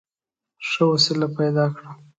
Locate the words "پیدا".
1.37-1.65